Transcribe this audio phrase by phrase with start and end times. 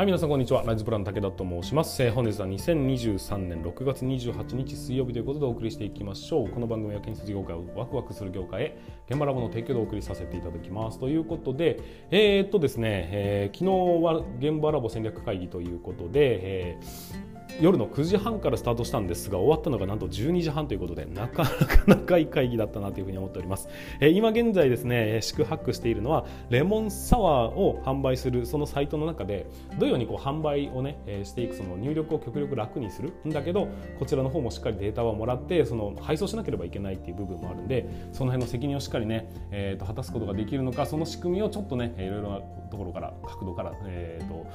[0.00, 0.62] はい、皆さんこんにちは。
[0.62, 2.02] ライズプラン武田と申します。
[2.02, 6.48] えー、本日は2023年6月28日水曜日ということでお送りしていきましょう。
[6.48, 8.78] この番組は建設業界をワクワクする業界へ
[9.10, 10.98] 現場ラボの提供でお送りさせていただきます。
[10.98, 17.29] ということで、えー、っとですね、えー、昨日は現場ラボ戦略会議ということで、えー
[17.60, 23.68] 夜の9時半からスタートしたんですが終わったのがなんと12時半ということでなかなか長い会議だったなというふうに思っております、
[24.00, 29.46] えー、今現在ですね宿泊しているのはレモンサワーを販売するそのサイトの中で
[29.78, 33.12] どのようにこう販売をね、えー、していくその入力を極力楽にする。
[33.26, 44.46] んだけどこちらの方もしっかりデータはもらってその配送しなければいけないっていう部分もあるんでその辺の責任をしっかりね、えー、と果たすことができるのかその仕組みをちょっとねいろいろところから角度から、えー、と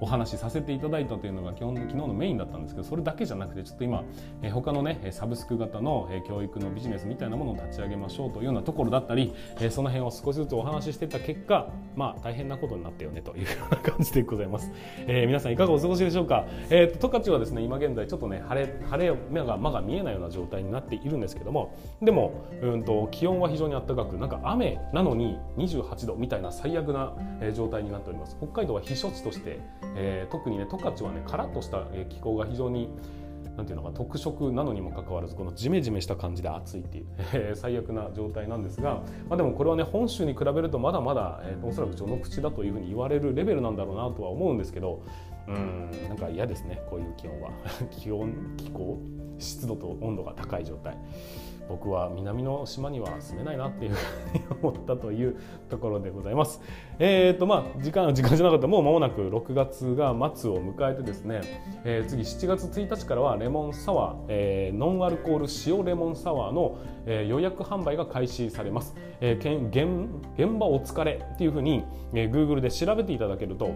[0.00, 4.04] お話しさせていただいたというのが基本昨日のメインだったんですけどそれだけじゃなくてちょっと今、
[4.42, 14.72] えー、他のねサブスク型の、えー、教育のビジネスみたいなものを立ち上げましょうというようなところだったり、えー、その辺を少しずつお話ししてた結果まあ大変なことになったよねというような感じでございます、
[15.06, 16.46] えー、皆さんいかがお過ごしでしょうか？
[16.70, 27.12] えー、と十勝はですね今現在ちょっとね晴れ晴れ目が間が見えないような状態になっているんですけどもでもうんと気温は非常に暖かくなんか雨なのに28度みたいな最悪な
[27.52, 28.36] 状態になっております。
[28.38, 29.60] 北海道は避暑地として、
[29.96, 32.88] えー、特にね十勝はねカラッとした気候が非常に
[33.56, 45.02] なんていうのか特色なのにもかかわらずこのジメジメした感じで暑いっていう、えー、最悪な状態なんですが、まあ、でもこれはね本州に比べるとまだまだ、えー、おそらく序の口だというふうに言われるレベルなんだろうなとは思うんですけど
[45.48, 47.50] うんなんか嫌ですねこういう気温は。
[47.90, 48.98] 気温気候
[49.38, 50.96] 湿度と温度が高い状態。
[51.70, 55.36] 僕は南の島には住めないなっていうふうに思ったという
[55.68, 56.60] ところでございます。
[56.98, 61.40] えーとまあ、時間時間じゃなかったもう間もなく6月が末を迎えてですね、
[61.84, 66.76] えー、次7月1日からはレモンサワー、えー、ノンアルコール塩レモンサワーの、
[67.06, 68.96] えー、予約販売が開始されます。
[69.20, 73.74] えー、現現場お疲れっていうふうに、えー、Google で調べていただけると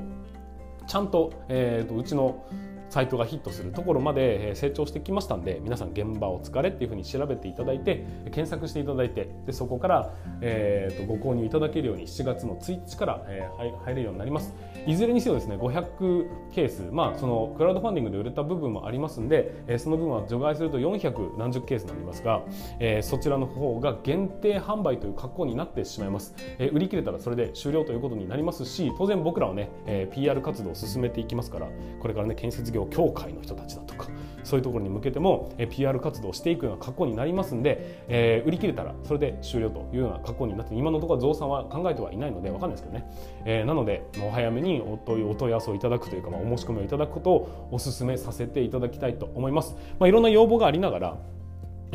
[0.89, 2.45] ちゃんと,、えーとうちの
[2.91, 14.55] サイトがヒットするところまで成長してきましたんで皆さん現場お疲れっていうふうに調べていただいて検索していただいてでそこから、えー、とご購入いただけるように7月の1日から、えー、入れるようになります。
[14.87, 22.43] いずれにせよですね500ケースまあそのクラウドファンディングで売れた部分もありますんで、えー、その分は除外すると400何十ケースになりますが、
[22.81, 31.69] えー、そちらの方が限定販売という格好になってしまいます、えー、売り切れたらそれで終了ということになりますし当然僕らはね、えー、PR 活動を進めていきますから
[32.01, 34.09] これからね建設業協会の人たちだとか
[34.45, 43.11] そういうところに向けても、PR 活動をしていくような格好になりますんで、えー、売り切れたらそれで終了というような格好になって今のところ増産は考えてはいないので分かんないですけどね、
[43.47, 49.77] えー、なのでお早めにお問いお問い合わせをいただくというか、まあ、お申し込みをいただくことをお勧めさせていただきたいと思います。
[49.99, 51.19] まあ、いろんな要望がありながら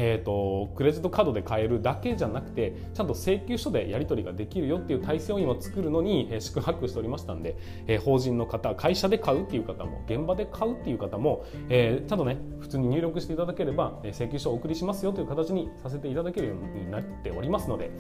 [0.02, 17.92] えーと、クレジットカードで買えるだけじゃなくてちゃんと請求書でやり取りができるよっていう体制を今作るのに、えー、宿泊しておりましたんで、えー、法人の方会社で買うっていう方も現場で買うっていう方も、えー、ちゃんとね普通に入力していただければ、えー、請求書をお送りしますよという形にさせていただけるようになっておりますので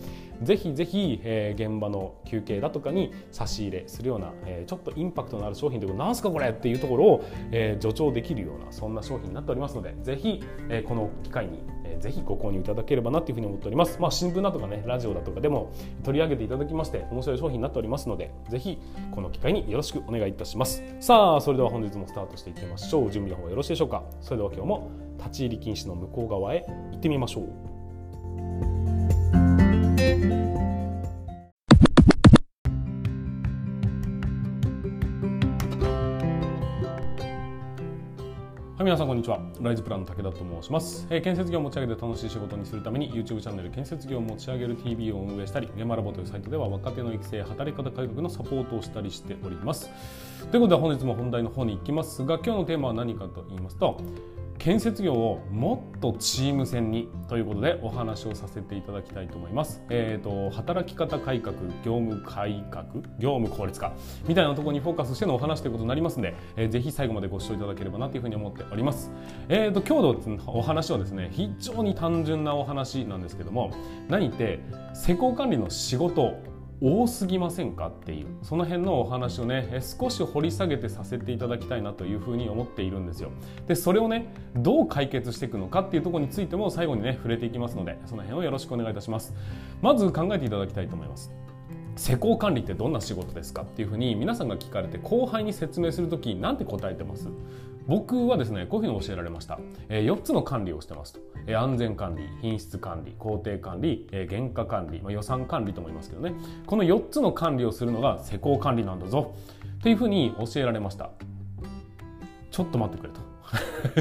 [0.41, 11.59] ぜひぜひ、えー、現場の休憩だとかに差し入れするような、えー、ちょっとインパクトのある商品というかなんすかこれっていうところを、えー、助長できるようなそんな商品になっておりますのでぜひ、えー、この機会に
[11.99, 13.99] ぜひご購入いただければなというふうに思っております。
[13.99, 15.71] まあ、新聞だとかね、ラジオだとかでも
[16.03, 18.79] 取り上げていただきまして、面白い商品になっておりますので、ぜひ
[19.11, 20.83] この機会によろしくお願いいたします。
[20.99, 23.11] さあ、それでは本日もスタートしていきましょう。
[23.11, 24.03] 準備の方はよろしいでしょうか。
[24.21, 27.69] それでは今日も立ち入り禁止の向こう側へ行ってみましょう。
[38.89, 39.39] 皆さんこんにちは。
[39.61, 49.91] ライズプランの武田と申します、えー、建設業を持ち上げて楽しい仕事にするために YouTube チャンネル建設業を持ち上げる TV を運営したり、現場ラボというサイトでは若手の育成、働き方改革のサポートをしたりしております。
[50.49, 54.01] ということで本日も本題の方に行きますが、今日のテーマは何かと言いますと、
[54.59, 59.81] 建設業をもっとチーム戦にということでお話をさせていただきたいと思います。
[59.89, 62.85] えーと、働き方改革、業務改革、
[63.19, 63.93] 業務効率化
[64.27, 69.09] みたいなところにフォーカスしてのお話ということになりますので、えー、ぜひ最後までご視聴いただければなというふうに思っております。
[69.47, 73.71] えーと、今日のお話はですね非常に単純なお話なんですけども
[74.09, 74.59] 何って
[74.93, 76.37] 施工管理の仕事
[76.81, 83.31] 多すぎませんかっていうその辺のお話をね少し掘り下げてさせていただきたいなというふうに思っているんですよ。
[83.67, 89.33] でそれをねどう解決していくのかっていうとこについても最後にね触れていきますのでその辺をよろしくお願いいたします。
[89.81, 91.31] まず考えていただきたいと思います。
[91.97, 97.27] 施工管理ってどんな仕事ですかっていうふうに皆さんが聞かれて後輩に説明する時なんて答えてます？
[97.89, 99.59] 僕はですねこういうふうに教えられました、
[99.89, 106.33] え、4つの管理をしてますと、え、安全管理品質管理工程管理、え、原価管理、まあ、予算管理と思いますけどね。
[106.67, 109.33] この4つの管理をするのが施工管理なんだぞ。
[109.81, 111.09] というふうに教えられました。
[112.51, 113.21] ちょっと待ってくれと。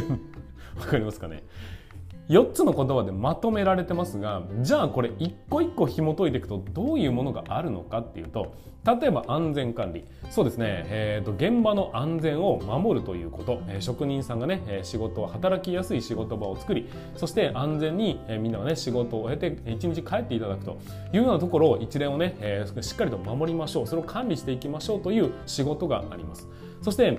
[0.81, 1.43] わかりますかね？
[2.29, 8.55] 4つの言葉でまとめられてますがじゃあこれ一個一個紐解いていくとどういうものがあるのかっていうと
[9.01, 10.05] 例えば安全管理。
[10.31, 20.79] そうですね、えーと、現場の安全を守るということ、え、職人さんがね、仕事を働きやすい仕事場を作りそして安全に、え、みんながね仕事を終えて一日帰っていただくと。
[21.13, 23.87] いうようなところを一連をね、え、しっかりと守りましょう。
[23.87, 26.49] それを管理していきましょうという仕事があります。
[26.81, 27.19] そして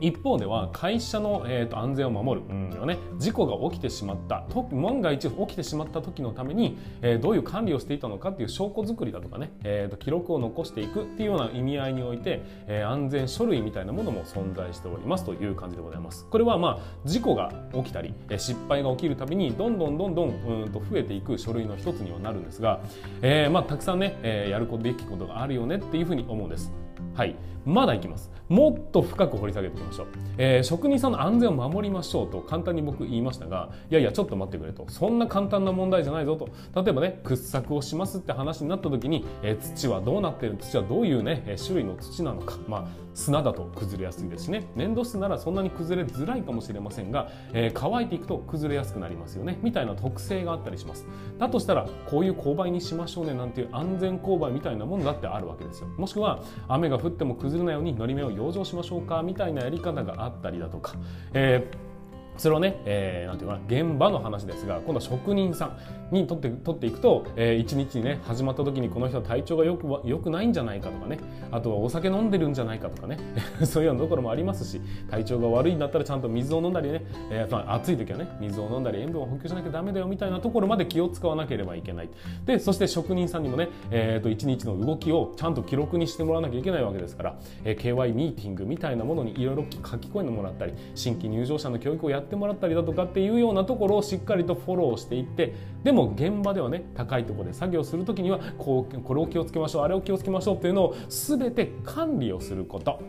[0.00, 2.86] 一方では会社の、えーと、安全を守る、うん。
[2.86, 4.44] ね、事故が起きてしまった。
[4.72, 16.26] 万が一起きてしまった時のために、えー、どういう管理をしていたのかっていう証拠作りだとかね、えーと、記録を残していくっていうような意味合いにおいて、えー、安全書類みたいなものも存在しておりますという感じでございます。
[16.26, 22.80] これはまあ事故が起きたり失敗が起きるたびにどんどんどんどんうんと増えていく書類の一つにはなるんですが、
[23.22, 26.72] えー、まあたくさんね、えー、やるべきことがあるよねっていうふうに思うんです。
[27.14, 27.36] はい。
[27.64, 30.06] まだいきますもっと深く掘り下げていきましょう、
[30.38, 34.86] えー、職人さんの安全を守りましょうと簡単に僕言いましたがいやいやちょっと待ってくれと。
[34.88, 36.48] そんな簡単な問題じゃないぞと。
[36.80, 40.56] 例えばね掘削をしますって話になった時に、えー、土はどうなってる？
[40.56, 42.56] 土はどういうね種類の土なのか。
[42.68, 44.66] まあ砂だと崩れやすいですしね。
[44.74, 49.58] 粘土質ならそんなに崩れづらいかもしれませんが、えー、乾いていくと崩れやすくなりますよね。
[49.62, 51.06] みたいな特性があったりします。
[51.38, 55.88] だとしたらこういう勾配にしましょうねなんていう安全勾配みたいなものだってあるわけですよ。
[55.96, 60.94] もしくは雨が降っても崩れないようにのり面を同情しましょうかみたいなやり方があったりだとか、
[61.32, 61.93] えー
[62.36, 71.18] それをね、えー、なんていうかな現場の話ですが今度は職人さんにとって取っていくと、えー、一日にね始まった時にこの人は体調がよくよくないんじゃないかとかね
[71.50, 73.18] あとはお酒飲んでるんじゃないかとかね
[73.64, 82.08] そういうようなところもありますし体調が悪いんだったらちゃんと水を飲んだりね、えー、まあ、暑い時はね水を飲んだり塩分を補給しなきゃダメだよみたいなところまで気を使わなければいけない。
[82.44, 95.54] でそして職人さんにもね、えーと、一日の動きをちゃんと記録にしてもらわなきゃいけないわけですから、えー、KY ミーティングみたいなものにいろいろ書き込んでもらったり新規入場者の教育をやってってもらったりだとかっていうようなところをしっかりとフォローしていって
[95.84, 103.00] でも現場ではね高いところで作業する時にはこうこれを気をつけましょうあれを気をつけましょうっていうのを全て管理をすること。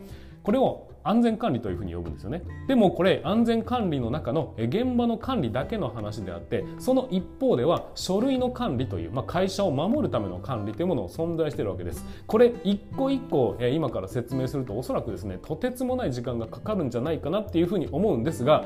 [0.46, 2.44] これを安全管理というふうに呼ぶんですよね。
[2.68, 12.06] でもこれ安全管理の中の現場の管理だけの話であってその一方では書類の管理という、まあ、会社を守るための管理というものを存在しているわけです。
[12.28, 18.66] これ一個一個今から説明するとおそらくですねとてつもない時間がかかるんじゃないかなっていうふうに思うんですが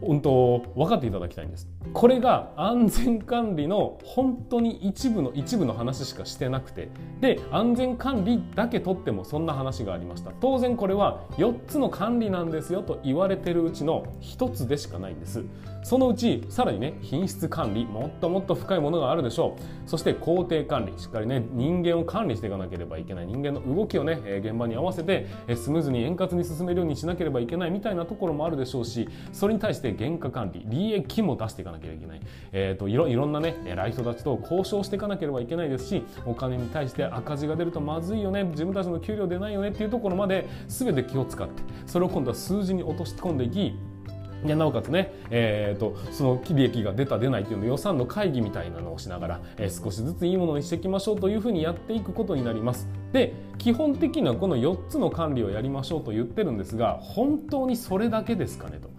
[0.00, 1.68] 本当分かっていただきたいんです。
[1.92, 6.88] これが安全管理の本当に一部の一部の話しかしてなくて。
[7.20, 10.32] で安全管理だけとってもそんな話がありました。
[10.40, 15.44] 当然これは4つの管理なんですよと言われてるうちの1つでしかないんです。
[15.82, 19.88] そのうちさらにね品質管理もっともっと深いものがあるでしょう。
[19.88, 23.26] そして工程管理しっかりね人間を管理していかなければいけない。
[23.26, 32.20] 人間の動きをね現場に合わせてスムーズに円滑に進めるようにしなければいけないみたいなところもあるでしょうしそれに対して原価管理利益も出していかなければいけない、
[32.52, 43.74] えーと、いろいろんなね偉い人たちと交渉していかなければいけないですしお金に対して赤字が出るとまずいよね自分たちの給料出ないよねっていうところまで全て気を使ってそれを今度は数字に落とし込んでいき
[44.44, 52.88] でなおかつね、えーと、その利益が出た出ないというの予算の会議みたいなのをしながら、えー、少しずついいものにしていきましょうというふうにやっていくことになります。
[53.12, 58.90] で基本的にはこの4つの管理をやりましょうと言ってるんですが本当にそれだけですかねと。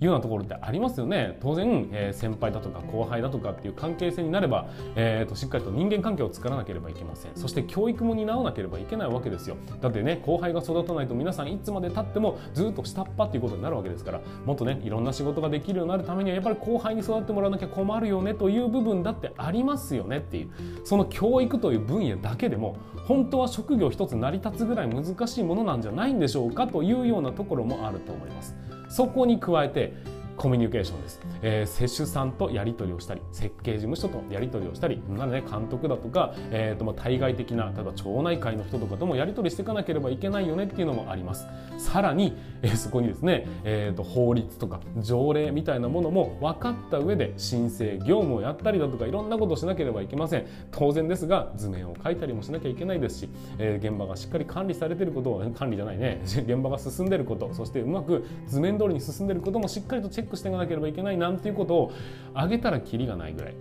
[0.00, 1.38] いうようなところってありますよね。
[1.40, 7.32] 当然、えー、先輩だとか後輩だとかっていう関係性になれば、えーと、しっかりと人間関係を作らなければいけません。
[7.34, 9.56] そして教育も担わなければいけないわけですよ。
[9.80, 20.50] だってね後輩が育たないと皆さんいつまでたってもずっと下っ端っていうことになるわけですからもっとねいろんな仕事ができるようになるためにはやっぱり後輩に育ってもらわなきゃ困るよねという部分だってありますよねっていう。
[20.84, 22.76] その教育という分野だけでも
[23.06, 28.54] 本当は職業一つ成り立つぐらい難しいものなんじゃないんでしょうかというようなところもあると思います。
[28.88, 41.46] そこに加えてでコミュニケーションです、えー、接種さんとやり取りをしたり設計事務所とやり取りをしたりなので、監督だとか、えーとまあ、対外的な例えば町内会の人とかともやり取りしていかなければいけないよねっていうのもあります。
[41.78, 50.46] さらに、えー、そこにですね、えーと、法律とか条例みたいなものも分かった上で申請業務をやったりだとかいろんなことをしなければいけません。
[50.70, 53.28] 当然ですが図面を書いたりもしなきゃいけないですし、
[53.58, 61.92] えー、現場がしっかり管理されてることを管理じゃないね現場が進んでることそしてうまく図面通りに進んでることもしっかりとチェックックしていかなければいけないなんていうことを
[62.34, 63.54] 挙げたらきりがないぐらい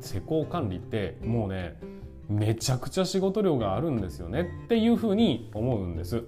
[0.00, 1.78] 施工管理ってもうね
[2.28, 6.24] めちゃくちゃ仕事量があるんですよねっていうふうに思うんです。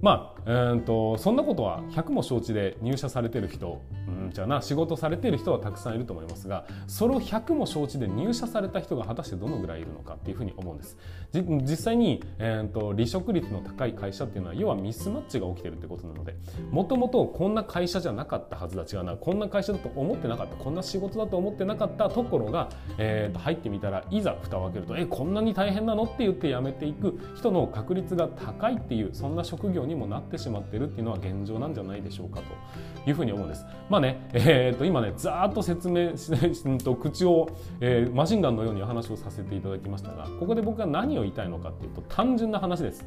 [0.00, 10.96] まあ、えーと、そんなことは100も承知で入社されてる人、うん、じゃな仕事されてる人はたくさんいると思いますがそれを100も承知で入社された人が果たしてどのぐらいいるのかっていうふうに思うんです。
[11.32, 16.36] 実際に、えーと、離職率の高い会社っていうのは要はミスマッチが起きてるってことなので
[16.70, 33.64] もともとこんな会社じゃなかったはずだ違うなこんな会社だと思ってなかったこんな仕事だと思ってなかったところが、えーと、入ってみたらいざ蓋を開けるとえこんなに大変なのって言って辞めていく人の確率が高いっていうそんな職業にもなってしまってるっていうのは現状なんじゃないでしょうかというふうに思うんです。
[33.88, 37.48] まあね、えー、と今ねざーっと説明しと口を、
[37.80, 43.04] えー、マシンガンのようにお話をさせていただきましたがここで僕が何を言いたいのかっていうと単純な話です。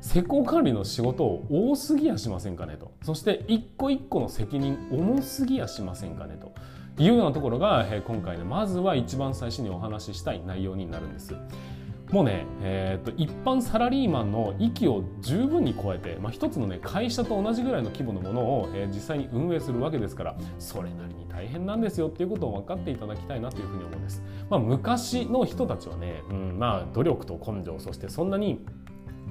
[0.00, 6.54] 施工管理の仕事を多すぎやしませんかねとそして一個一個の責任重すぎやしませんかねと
[7.02, 11.34] いうようなところが、え、今回ねまずは一番最初にお話ししたい内容になるんです。
[12.12, 24.22] もうね、えーと、一般サラリーマンの域を十分に超えて、まあ、一つの、ね、会社と同じぐらいの規模のものを、えー、実際に運営するわけですからそれなりに大変なんですよっていうことを分かっていただきたいなというふうに思うんです。
[24.50, 28.66] まあ、昔の人たちはね、うんまあ、努力と根性そしてそんなに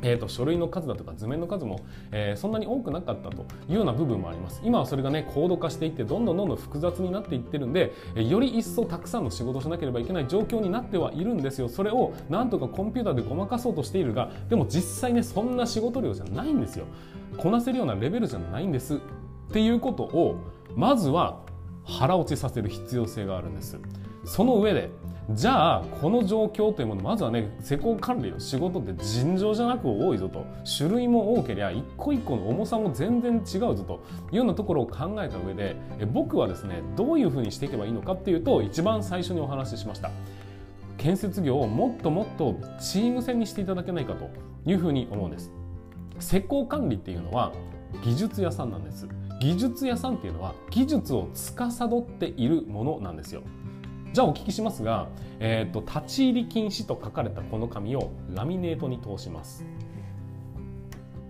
[0.02, 4.62] えーと、書類の数だとか図面の数も、えー、そんなに多くなかったというような部分もあります。
[4.64, 11.70] 今はそれがね高度化していってどんどんどんどん複雑になっていってるんで、え、より一層たくさんの仕事をしなければいけない状況になってはいるんですよ。
[11.70, 16.86] それをなんとかコンピューターでごまかそうとしているがでも実際ねそんな仕事量じゃないんですよ。
[17.38, 18.96] こなせるようなレベルじゃないんです。
[18.96, 19.00] っ
[19.52, 20.38] ていうことを
[20.76, 21.40] まずは
[21.84, 23.80] 腹落ちさせる必要性があるんです。
[24.26, 24.92] その上で
[25.32, 30.44] じゃあこの状況というものまずはね施工管理の仕事って尋常じゃなく多いぞと。
[30.66, 34.04] 種類も多ければ一個一個の重さも全然違うぞと。
[34.32, 40.10] いうようなところを考えた上でえ僕はですねどういうふうにしていけばいいのかっていうと一番最初にお話ししました。
[40.98, 44.30] 建設業をもっともっとチーム戦にしていただけないかと
[44.66, 45.52] いうふうに思うんです。
[46.20, 47.54] 施工管理っていうのは
[48.04, 49.08] 技術屋さんなんです。
[49.40, 53.44] 技術屋さんっていうのは技術を司っているものなんですよ。
[54.12, 55.08] じゃあお聞きしますが、
[55.40, 59.64] えーと、立ち入り禁止と書かれたこの紙をラミネートに通します。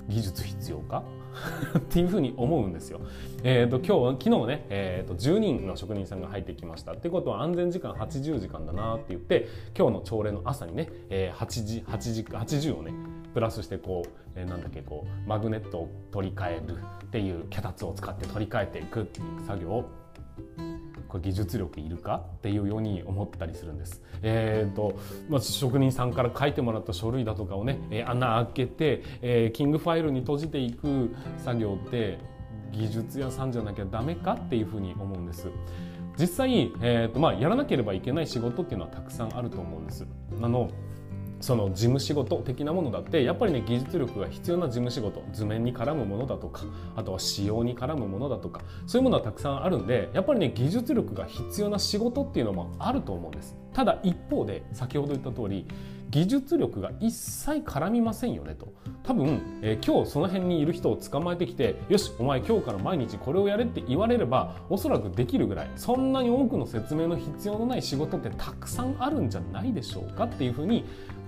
[0.08, 1.04] 技術必要か？
[1.78, 3.02] っていうふうに思うんですよ。
[3.44, 6.94] えーと、今日昨日ね、えーと、10人の職人さんが入ってきました。
[6.94, 12.94] ってことは安全時間80時間だなって言って今日の朝礼の朝にね、えー、8時8時80をね
[13.34, 19.90] プラスしてこう、えー、なんだっけこうマグネットを取り替えるっていう脚立を使って取り替えていくっていう作業を
[21.10, 24.02] これ技術力いるかっていうように思ったりするんです。
[24.22, 24.98] えーと
[25.28, 32.20] まあ、職人さんから書いてもらった書類だとかをね、えー、穴開けて、えー、キングファイルに閉じていく作業って
[32.72, 35.50] 技術屋さんじゃなきゃダメかっていうふうに思うんです。
[36.18, 40.06] 実際、えーとまあ、やらなければいけない仕事っていうのはたくさんあると思うんです。
[40.42, 40.70] あの
[41.40, 45.24] その事務仕事的なものだってやっぱりね技術力が必要な事務仕事。
[45.32, 46.64] 図面に絡むものだとか
[46.96, 53.58] あとは仕様に絡むものだとかそういうものはたくさんあるんでやっぱりね技術力が必要な仕事っていうのもあると思うんです。
[53.74, 55.66] ただ一方で先ほど言った通り
[56.10, 58.74] 技術力が一切絡みませんよねと。
[59.04, 65.72] 多分、えー、今日その辺にいる人を捕まえてきてよしお前今日から毎日これをやれって言われればおそらくできるぐらい。
[65.76, 70.86] そんなに多くの説明の必要のない仕事ってたくさんあるんじゃないでしょうかっていうふうに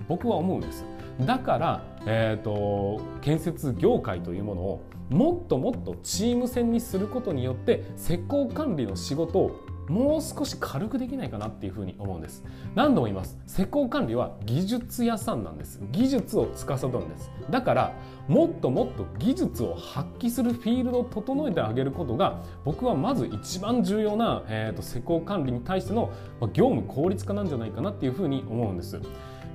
[0.07, 0.83] 僕は思うんです。
[1.25, 9.59] だから、えーと、建設業界というものをもっともっとチーム戦にすることによって施工管理の仕事を
[9.91, 12.45] もう少し軽くできないかなっていうふうに思うんです。
[12.75, 13.37] 何度も言います。
[13.45, 15.81] 施工管理は技術屋さんなんです。
[15.91, 17.29] 技術を司るんです。
[17.49, 17.93] だから
[18.29, 26.09] もっともっと技術を発揮するフィールドを整えてあげることが僕はまず一番重要な、えーと施工管理に対しての
[26.53, 29.01] 業務効率化なんじゃないかなっていうふうに思うんです。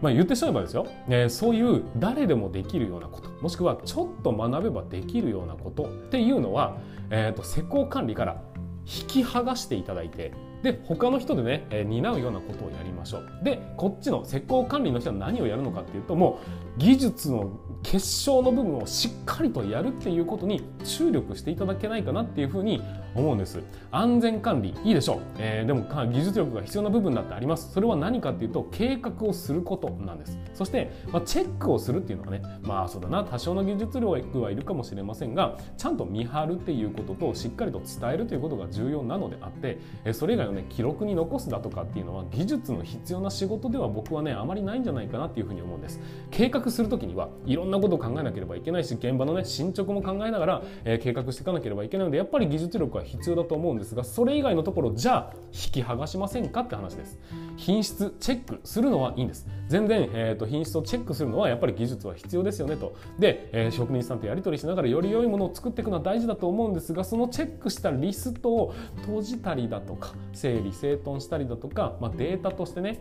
[0.02, 3.30] まあ、言ってしまえばですよ、えー、そういう誰でもできるようなこと。
[3.40, 6.76] もしくはちょっと学べばできるようなことっていうのは、
[7.10, 8.42] えーと、施工管理から
[8.86, 13.28] 引き剥がしていただいてで他の人でね、えー、担うようなことをやりましょう。
[13.42, 16.40] でこっちの施工管理の人は何をやるのかっていうとも
[16.76, 22.80] う技術の結晶の部分をしっかりとやるっていうことに注力していただけないかなっていうふうに
[23.16, 23.60] 思うんです。
[23.90, 27.72] 安全管理いいでしょう、えー、でも技術力が必要な部分だってあります。
[27.72, 30.38] それは何かっていうと計画をすることなんです。
[30.54, 33.24] そして、まあ、チェックをするっていうのはねまあそうだな。
[33.24, 39.78] 多少の技術力はいるかもしれませんがちゃんと見張るっていうこととしっかりと伝えるということが重要なのであって
[40.12, 46.00] それ以外のね記録に残すだとかっていうのは技術の必要な仕事では僕はねあまりないんじゃないかなっていうふうに思うんです。
[46.30, 57.18] 計画する時にはいろんなことを考えなければいけないし現場のね進捗も考えながら、えー、計画していかなければいけないのでやっぱり技術力は必要だと思うんですがそれ以外のところじゃあ引き剥がしませんかって話です。
[57.56, 59.46] 品質チェックするのはいいんです。
[59.68, 62.94] 全然、えーと、品質をチェックするのはやっぱり技術は必要ですよねと。
[63.18, 73.00] で、えー、職人さんとやり取りしながらより良いものを作っていくのは大事だと思うんですがそのチェックしたリストを閉じたりだとか整理整頓したりだとか、まあ、データとしてね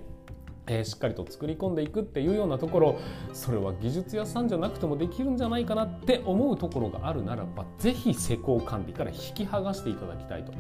[0.68, 3.00] えー、しっかりと作り込んでいくっていうようなところ
[3.34, 10.54] それは技術屋さんじゃなくてもできるんじゃないかなって思うところがあるならば是非施工管理から引き剥がしていただきたいと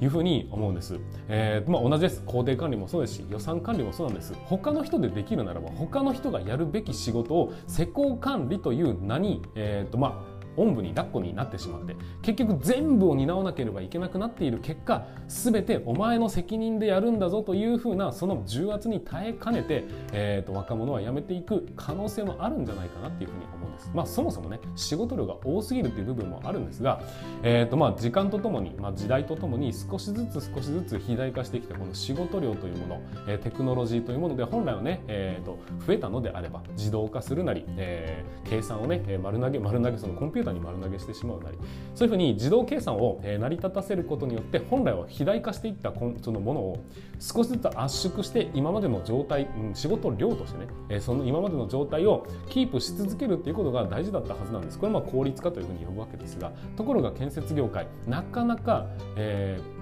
[0.00, 2.22] いうふうに思うんです、えー、まあ、同じです。
[2.24, 4.32] 工程管理もそうですし予算管理もそうなんです。
[4.44, 23.90] 他の人でできるならば他の人がやるべき仕事を施工管理という名に、えーとまあおんぶに抱っこになってしまって結局全部を担わなければいけなくなっている結果全てお前の責任でやるんだぞというふうなその重圧に耐えかねて、えーと、若者は辞めていく可能性もあるんじゃないかなっていうふうに思うんです。
[23.94, 27.00] まあ、そもそもね仕事量が多すぎるっていう部分もあるんですが、
[27.42, 41.58] えーとまあ、時間とともに、まあ、時代とともに少しずつ少しずつ肥大化してきたこの仕事量というもの、え、テクノロジーというもので本来はね、えーと、増えたのであれば自動化するなり、えー、計算をね丸投げ丸投げそのコンピューターに丸投げしてしまうなり
[41.94, 46.84] そういうふうに自動計算を成り立たせることによって本来は肥大化していったそのものを
[47.18, 58.86] 少しずつ圧縮して今までの状態、仕事量としてねその今までの状態をキープし続けるっていうことが大事だったはずなんですこれはま効率化というふうに呼ぶわけですがところが建設業界なかなか、
[59.16, 59.77] えー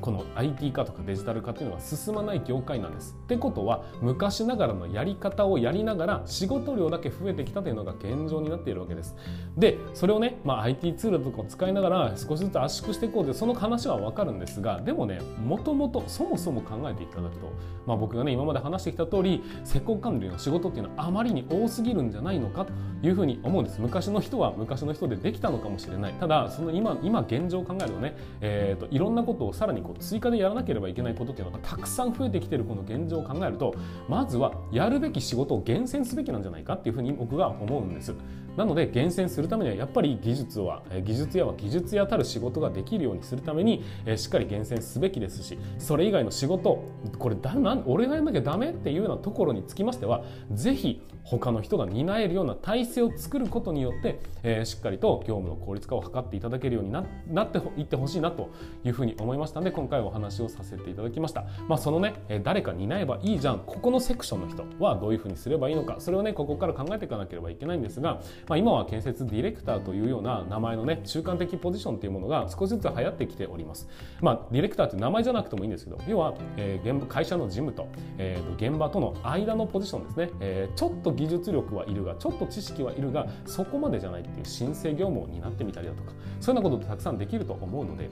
[0.00, 3.16] この IT 化とかデジタル化っていうのは進まない業界なんです。
[3.24, 9.16] ってことは昔ながらのやり方をやりながら仕事量だけ増えてきたというのが現状になっているわけです。
[9.56, 17.52] でそれをね、まあ、IT ツールとかを使いながら少しずつ圧縮していこうというその話は分かるんですがでもねもともとそもそも考えていただくと、
[17.86, 23.80] まあ、僕がね今まで話してきた通り施工管理の仕事っていうのはあまりに多すぎるんじゃないのかというふうに思うんです。
[23.80, 26.12] 昔の人は昔の人でできたのかもしれない。
[26.14, 33.74] ただその今今現状を考えるとね、えーと、といろんなことをさらにこう追加でやらなければいけないことっていうのがたくさん増えてきてるこの現状を考えると
[34.08, 38.14] まずはやるべき仕事を厳選すべきなんじゃないかっていうふうに僕は思うんです。
[38.56, 43.84] なので厳選するためにはやっぱり技術は技術屋は技術屋たる仕事ができるようにするために
[44.16, 46.84] しっかり厳選すべきですしそれ以外の仕事
[47.18, 58.50] これだな俺がやんなきゃダメっていうようなところにつきましてはぜひ他の人が担えるような体制を作ることによって、え、しっかりと業務の効率化を図っていただけるようにななっていってほしいなと
[58.84, 61.44] いうふうに思いましたので今回お話をさせていただきました。
[61.68, 73.88] まあ、そのね、え誰か担えばいいじゃんここのセクションの人はどういうふうにすればいいのかそれをねここから考えていかなければいけないんですが、まあ、今は建設ディレクターというような名前のね中間的ポジションというものが少しずつ流行ってきております。
[74.20, 88.10] まあ、ディレクターという名前じゃなくてもいいんですけど要は、えー、現会社の事務と,、えー、と現場との間のポジションですね、えー、ちょっと技術力はいるがちょっと知識はいるがそこまでじゃないっていう申請業務を担ってみたりだとかそういうようなことってたくさんできると思うので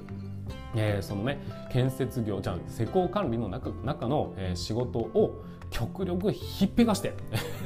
[0.75, 1.41] えー、そのね
[1.73, 7.15] 建設業じゃあ施工管理の中中の、えー、仕事を極力ひっぺがして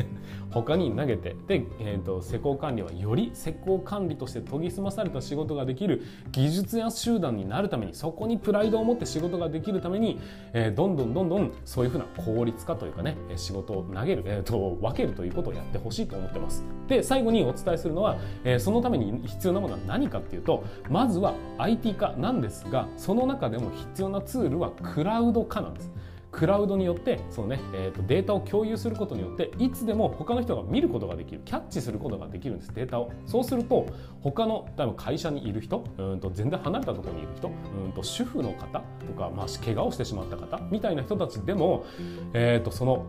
[0.50, 10.20] 他に投げてで、えーと、施工管理はより施工管理として研ぎ澄まされた仕事ができる技術や集団になるためにそこにプライドを持って仕事ができるために、
[10.52, 16.64] えー、どんどんどんどんそういうふうな効率化というかね仕事を投げる、えーと、分けるということをやってほしいと思ってます。
[16.88, 25.90] で最後にお伝えするのは、えー、そのために必要なものは何かっていうとまずは IT 化なんですがその中でも必要なツールはクラウド化なんです。
[26.32, 33.12] クラウドによってそのね、えーと、データを共有することによっていつでも他の人が見ることができるキャッチすることができるんですデータを。
[33.26, 33.86] そうすると
[34.22, 41.84] 他の例えば会社にいる人うんと全然離れたところにいる人うんと主婦の方とか、まあ、怪我をしてしまった方みたいな人たちでも、
[42.32, 43.06] えーと、その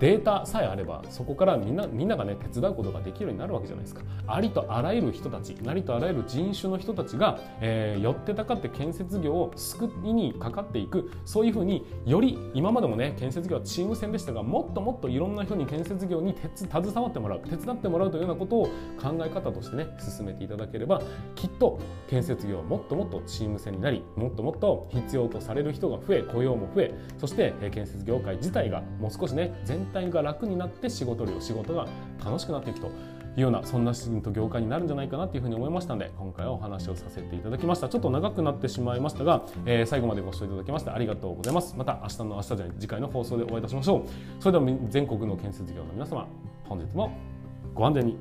[0.00, 4.02] データさえあればそこからみんなみんながね手伝うことができるようになるわけじゃないですか。
[4.26, 18.64] ありとあらゆる人たちありとあらゆる人種の人たちが、えー、寄ってたかって建設業を救いにかかっていくそういうふうにより今までもね建設業はチーム戦でしたがもっともっといろんな人に建設業に携わってもらう手伝ってもらうというようなことを
[19.00, 21.02] 考え方としてね進めていただければ
[21.34, 31.88] きっと建設業はもっともっとチーム戦になりもっともっと必要とされる人が増え雇用も増えそして建設業界自体がもう少しね全体が楽になって仕事量仕事が
[32.24, 32.90] 楽しくなっていくと
[33.36, 37.88] いうようなそんなシーンと業界になるんじゃないかなというふうに思いましたので今回はお話をさせていただきました。
[37.88, 41.74] ちょっと長くなってしまいましたが、えー、最後までご視聴いただきましてありがとうございます。
[41.76, 44.02] また明日の明日じゃない次回の放送でお会いいたしましょう。
[44.42, 46.26] それでは全国の建設業の皆様
[46.68, 47.12] 本日も
[47.74, 48.16] ご安全に。